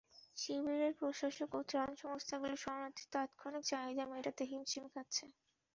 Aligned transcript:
শিবিরের 0.37 0.93
প্রশাসক 0.99 1.49
ও 1.53 1.69
ত্রাণ 1.69 1.89
সংস্থাগুলো 2.01 2.55
শরণার্থীদের 2.57 3.13
তাৎক্ষণিক 3.15 3.63
চাহিদা 3.69 4.03
মেটাতে 4.11 4.43
হিমশিম 4.51 4.85
খাচ্ছে। 4.93 5.25